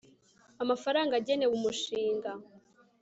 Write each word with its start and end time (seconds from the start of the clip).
amafaranga 0.63 1.13
agenewe 1.15 1.51
umushinga 1.57 2.31